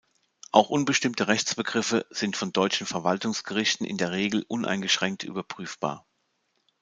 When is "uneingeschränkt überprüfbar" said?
4.47-6.07